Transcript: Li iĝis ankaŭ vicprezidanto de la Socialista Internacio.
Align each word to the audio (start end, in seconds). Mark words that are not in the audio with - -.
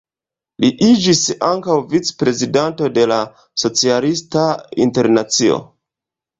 Li 0.63 0.69
iĝis 0.85 1.21
ankaŭ 1.49 1.75
vicprezidanto 1.91 2.91
de 2.97 3.05
la 3.13 3.21
Socialista 3.67 4.49
Internacio. 4.89 5.63